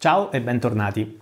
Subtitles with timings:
[0.00, 1.18] Ciao e bentornati.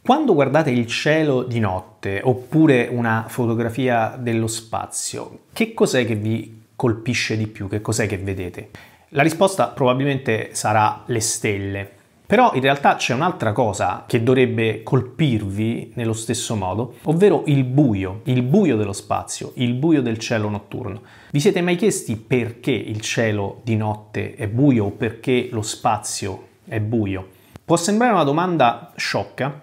[0.00, 6.62] Quando guardate il cielo di notte oppure una fotografia dello spazio, che cos'è che vi
[6.76, 7.68] colpisce di più?
[7.68, 8.70] Che cos'è che vedete?
[9.08, 11.90] La risposta probabilmente sarà le stelle.
[12.24, 18.20] Però in realtà c'è un'altra cosa che dovrebbe colpirvi nello stesso modo, ovvero il buio,
[18.26, 21.02] il buio dello spazio, il buio del cielo notturno.
[21.32, 26.46] Vi siete mai chiesti perché il cielo di notte è buio o perché lo spazio
[26.64, 27.42] è buio?
[27.66, 29.62] Può sembrare una domanda sciocca,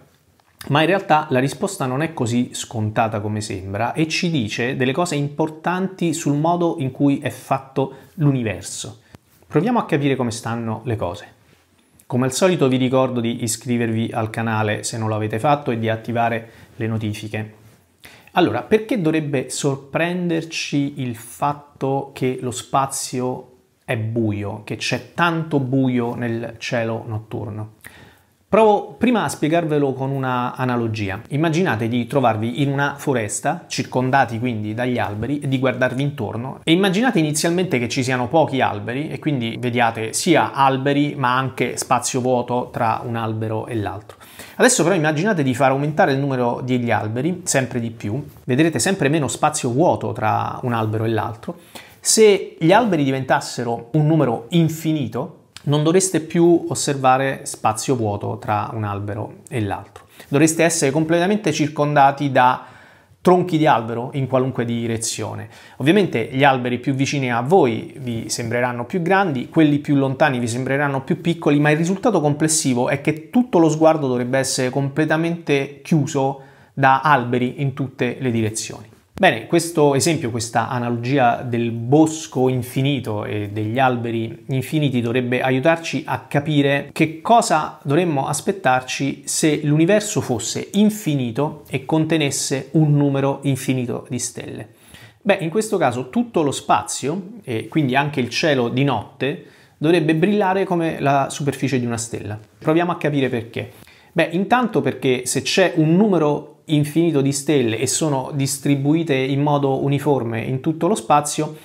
[0.70, 4.92] ma in realtà la risposta non è così scontata come sembra e ci dice delle
[4.92, 9.02] cose importanti sul modo in cui è fatto l'universo.
[9.46, 11.28] Proviamo a capire come stanno le cose.
[12.08, 15.88] Come al solito vi ricordo di iscrivervi al canale se non l'avete fatto e di
[15.88, 17.54] attivare le notifiche.
[18.32, 23.52] Allora, perché dovrebbe sorprenderci il fatto che lo spazio
[23.84, 27.74] è buio, che c'è tanto buio nel cielo notturno?
[28.52, 31.22] Provo prima a spiegarvelo con una analogia.
[31.30, 36.74] Immaginate di trovarvi in una foresta, circondati quindi dagli alberi, e di guardarvi intorno e
[36.74, 42.20] immaginate inizialmente che ci siano pochi alberi e quindi vediate sia alberi ma anche spazio
[42.20, 44.18] vuoto tra un albero e l'altro.
[44.56, 49.08] Adesso però immaginate di far aumentare il numero degli alberi sempre di più, vedrete sempre
[49.08, 51.58] meno spazio vuoto tra un albero e l'altro.
[52.04, 58.84] Se gli alberi diventassero un numero infinito, non dovreste più osservare spazio vuoto tra un
[58.86, 60.06] albero e l'altro.
[60.28, 62.66] Dovreste essere completamente circondati da
[63.22, 65.48] tronchi di albero in qualunque direzione.
[65.78, 70.48] Ovviamente gli alberi più vicini a voi vi sembreranno più grandi, quelli più lontani vi
[70.48, 75.82] sembreranno più piccoli, ma il risultato complessivo è che tutto lo sguardo dovrebbe essere completamente
[75.84, 76.42] chiuso
[76.74, 78.90] da alberi in tutte le direzioni.
[79.22, 86.22] Bene, questo esempio, questa analogia del bosco infinito e degli alberi infiniti dovrebbe aiutarci a
[86.22, 94.18] capire che cosa dovremmo aspettarci se l'universo fosse infinito e contenesse un numero infinito di
[94.18, 94.70] stelle.
[95.22, 99.46] Beh, in questo caso tutto lo spazio, e quindi anche il cielo di notte,
[99.78, 102.40] dovrebbe brillare come la superficie di una stella.
[102.58, 103.72] Proviamo a capire perché.
[104.14, 109.84] Beh, intanto perché se c'è un numero infinito di stelle e sono distribuite in modo
[109.84, 111.56] uniforme in tutto lo spazio,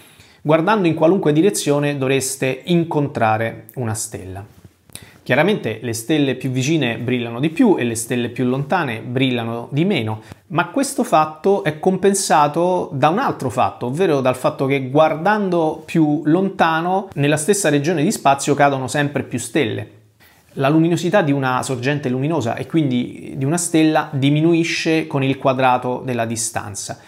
[0.42, 4.44] guardando in qualunque direzione dovreste incontrare una stella.
[5.22, 9.84] Chiaramente le stelle più vicine brillano di più e le stelle più lontane brillano di
[9.84, 15.82] meno, ma questo fatto è compensato da un altro fatto, ovvero dal fatto che guardando
[15.84, 20.04] più lontano nella stessa regione di spazio cadono sempre più stelle
[20.56, 26.02] la luminosità di una sorgente luminosa e quindi di una stella diminuisce con il quadrato
[26.04, 26.98] della distanza,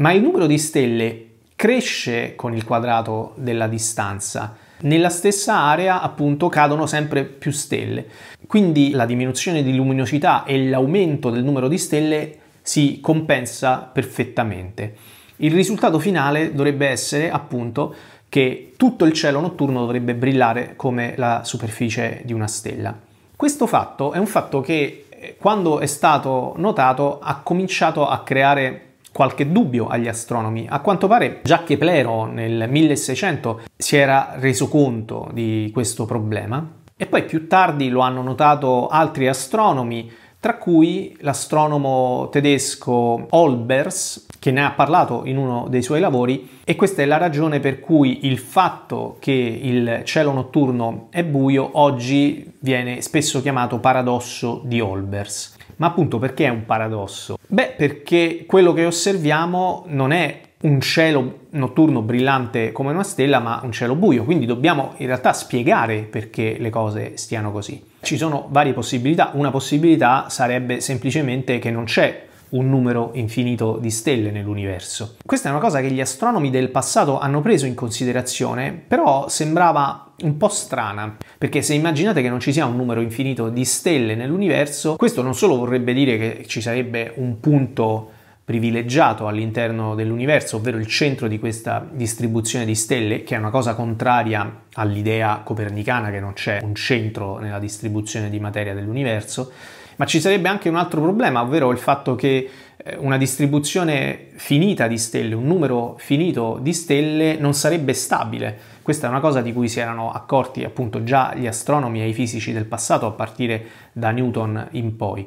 [0.00, 4.56] ma il numero di stelle cresce con il quadrato della distanza.
[4.80, 8.06] Nella stessa area appunto cadono sempre più stelle,
[8.46, 14.96] quindi la diminuzione di luminosità e l'aumento del numero di stelle si compensa perfettamente.
[15.38, 17.94] Il risultato finale dovrebbe essere appunto
[18.34, 22.92] che tutto il cielo notturno dovrebbe brillare come la superficie di una stella.
[23.36, 28.94] Questo fatto è un fatto che eh, quando è stato notato ha cominciato a creare
[29.12, 30.66] qualche dubbio agli astronomi.
[30.68, 37.06] A quanto pare già Keplero nel 1600 si era reso conto di questo problema e
[37.06, 40.10] poi più tardi lo hanno notato altri astronomi
[40.44, 46.76] tra cui l'astronomo tedesco Olbers, che ne ha parlato in uno dei suoi lavori, e
[46.76, 52.52] questa è la ragione per cui il fatto che il cielo notturno è buio oggi
[52.58, 55.56] viene spesso chiamato paradosso di Olbers.
[55.76, 57.38] Ma appunto perché è un paradosso?
[57.46, 63.60] Beh, perché quello che osserviamo non è un cielo notturno brillante come una stella, ma
[63.62, 67.82] un cielo buio, quindi dobbiamo in realtà spiegare perché le cose stiano così.
[68.00, 73.90] Ci sono varie possibilità, una possibilità sarebbe semplicemente che non c'è un numero infinito di
[73.90, 75.16] stelle nell'universo.
[75.24, 80.12] Questa è una cosa che gli astronomi del passato hanno preso in considerazione, però sembrava
[80.22, 84.14] un po' strana, perché se immaginate che non ci sia un numero infinito di stelle
[84.14, 88.10] nell'universo, questo non solo vorrebbe dire che ci sarebbe un punto
[88.44, 93.74] privilegiato all'interno dell'universo, ovvero il centro di questa distribuzione di stelle, che è una cosa
[93.74, 99.50] contraria all'idea copernicana che non c'è un centro nella distribuzione di materia dell'universo,
[99.96, 104.88] ma ci sarebbe anche un altro problema, ovvero il fatto che eh, una distribuzione finita
[104.88, 108.72] di stelle, un numero finito di stelle non sarebbe stabile.
[108.82, 112.12] Questa è una cosa di cui si erano accorti appunto già gli astronomi e i
[112.12, 115.26] fisici del passato a partire da Newton in poi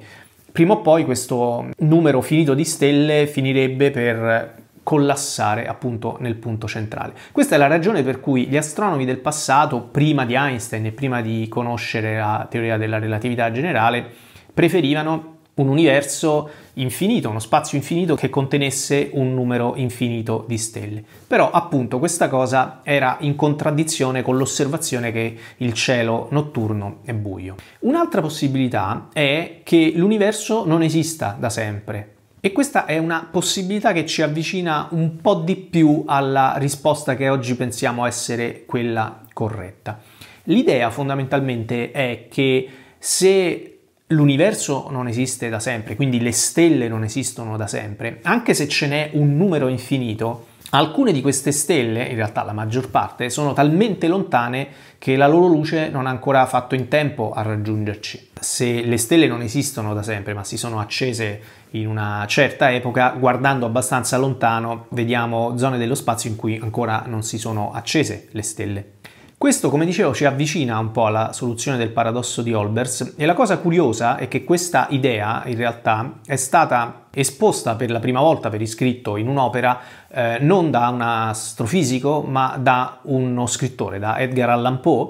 [0.57, 7.13] prima o poi questo numero finito di stelle finirebbe per collassare appunto nel punto centrale.
[7.31, 11.21] Questa è la ragione per cui gli astronomi del passato, prima di Einstein e prima
[11.21, 14.03] di conoscere la teoria della relatività generale,
[14.51, 21.03] preferivano un universo infinito, uno spazio infinito che contenesse un numero infinito di stelle.
[21.27, 27.55] Però appunto questa cosa era in contraddizione con l'osservazione che il cielo notturno è buio.
[27.79, 32.13] Un'altra possibilità è che l'universo non esista da sempre.
[32.39, 37.29] E questa è una possibilità che ci avvicina un po' di più alla risposta che
[37.29, 39.99] oggi pensiamo essere quella corretta.
[40.43, 42.69] L'idea fondamentalmente è che
[42.99, 43.76] se
[44.11, 48.87] L'universo non esiste da sempre, quindi le stelle non esistono da sempre, anche se ce
[48.87, 54.07] n'è un numero infinito, alcune di queste stelle, in realtà la maggior parte, sono talmente
[54.07, 54.67] lontane
[54.97, 58.29] che la loro luce non ha ancora fatto in tempo a raggiungerci.
[58.39, 63.09] Se le stelle non esistono da sempre, ma si sono accese in una certa epoca,
[63.09, 68.41] guardando abbastanza lontano, vediamo zone dello spazio in cui ancora non si sono accese le
[68.41, 68.91] stelle.
[69.39, 73.35] Questo, come dicevo, ci avvicina un po' alla soluzione del paradosso di Olbers e la
[73.35, 78.49] cosa curiosa è che questa idea in realtà è stata esposta per la prima volta
[78.49, 84.49] per iscritto in un'opera eh, non da un astrofisico ma da uno scrittore, da Edgar
[84.49, 85.09] Allan Poe,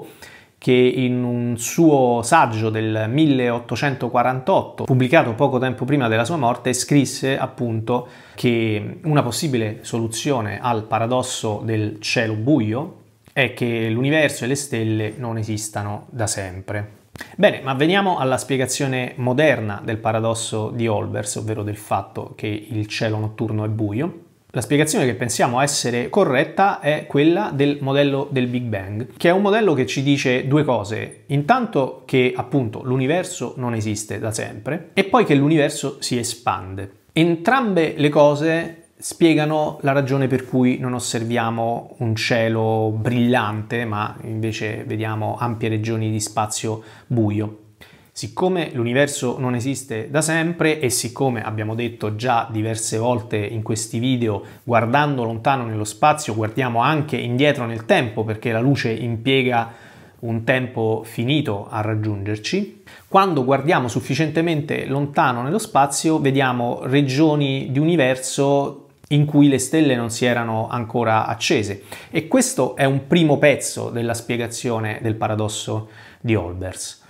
[0.58, 7.38] che in un suo saggio del 1848, pubblicato poco tempo prima della sua morte, scrisse
[7.38, 12.97] appunto che una possibile soluzione al paradosso del cielo buio
[13.38, 16.96] è che l'universo e le stelle non esistano da sempre.
[17.36, 22.88] Bene, ma veniamo alla spiegazione moderna del paradosso di Olbers, ovvero del fatto che il
[22.88, 24.22] cielo notturno è buio.
[24.50, 29.32] La spiegazione che pensiamo essere corretta è quella del modello del Big Bang, che è
[29.32, 31.22] un modello che ci dice due cose.
[31.26, 37.02] Intanto che appunto l'universo non esiste da sempre e poi che l'universo si espande.
[37.12, 44.82] Entrambe le cose spiegano la ragione per cui non osserviamo un cielo brillante, ma invece
[44.84, 47.66] vediamo ampie regioni di spazio buio.
[48.10, 54.00] Siccome l'universo non esiste da sempre e siccome abbiamo detto già diverse volte in questi
[54.00, 59.72] video, guardando lontano nello spazio guardiamo anche indietro nel tempo perché la luce impiega
[60.20, 68.87] un tempo finito a raggiungerci, quando guardiamo sufficientemente lontano nello spazio vediamo regioni di universo
[69.08, 71.84] in cui le stelle non si erano ancora accese.
[72.10, 75.88] E questo è un primo pezzo della spiegazione del paradosso
[76.20, 77.06] di Olbers.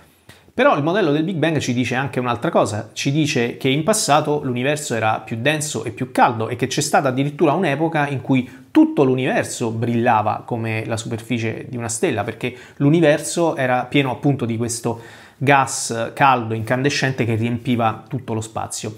[0.59, 3.83] Però il modello del Big Bang ci dice anche un'altra cosa, ci dice che in
[3.83, 8.19] passato l'universo era più denso e più caldo e che c'è stata addirittura un'epoca in
[8.19, 14.43] cui tutto l'universo brillava come la superficie di una stella, perché l'universo era pieno appunto
[14.43, 14.99] di questo
[15.37, 18.97] gas caldo incandescente che riempiva tutto lo spazio.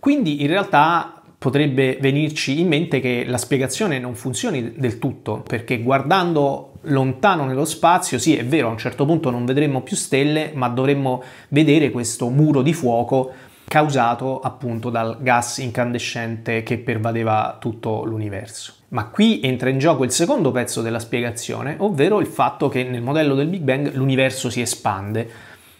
[0.00, 5.82] Quindi in realtà potrebbe venirci in mente che la spiegazione non funzioni del tutto, perché
[5.82, 10.52] guardando lontano nello spazio, sì è vero, a un certo punto non vedremmo più stelle,
[10.54, 13.32] ma dovremmo vedere questo muro di fuoco
[13.64, 18.74] causato appunto dal gas incandescente che pervadeva tutto l'universo.
[18.90, 23.02] Ma qui entra in gioco il secondo pezzo della spiegazione, ovvero il fatto che nel
[23.02, 25.28] modello del Big Bang l'universo si espande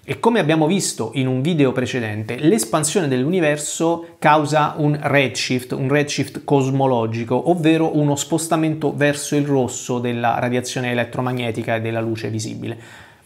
[0.04, 6.42] e come abbiamo visto in un video precedente, l'espansione dell'universo causa un redshift, un redshift
[6.42, 12.76] cosmologico, ovvero uno spostamento verso il rosso della radiazione elettromagnetica e della luce visibile.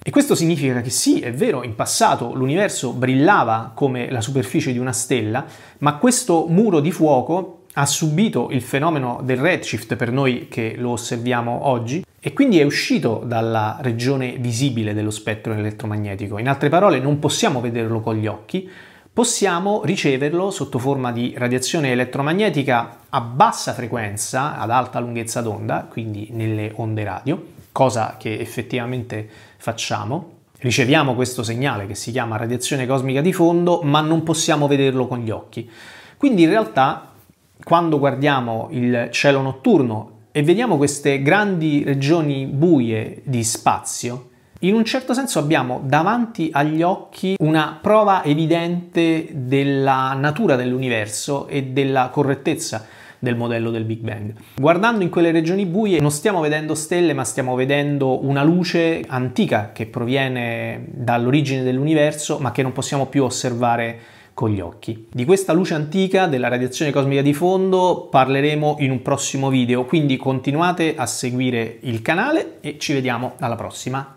[0.03, 4.79] E questo significa che sì, è vero, in passato l'universo brillava come la superficie di
[4.79, 5.47] una stella,
[5.79, 10.91] ma questo muro di fuoco ha subito il fenomeno del redshift per noi che lo
[10.91, 16.39] osserviamo oggi e quindi è uscito dalla regione visibile dello spettro elettromagnetico.
[16.39, 18.69] In altre parole, non possiamo vederlo con gli occhi,
[19.13, 26.29] possiamo riceverlo sotto forma di radiazione elettromagnetica a bassa frequenza, ad alta lunghezza d'onda, quindi
[26.33, 27.43] nelle onde radio,
[27.73, 30.33] cosa che effettivamente facciamo.
[30.59, 35.21] Riceviamo questo segnale che si chiama radiazione cosmica di fondo, ma non possiamo vederlo con
[35.21, 35.71] gli occhi.
[36.17, 37.13] Quindi in realtà
[37.63, 44.29] quando guardiamo il cielo notturno e vediamo queste grandi regioni buie di spazio,
[44.61, 51.63] in un certo senso abbiamo davanti agli occhi una prova evidente della natura dell'universo e
[51.63, 52.85] della correttezza
[53.19, 54.35] del modello del Big Bang.
[54.57, 59.71] Guardando in quelle regioni buie non stiamo vedendo stelle, ma stiamo vedendo una luce antica
[59.73, 63.99] che proviene dall'origine dell'universo, ma che non possiamo più osservare
[64.37, 65.07] con gli occhi.
[65.11, 70.19] Di questa luce antica, della radiazione cosmica di fondo, parleremo in un prossimo video, quindi
[70.19, 74.16] continuate a seguire il canale e ci vediamo alla prossima.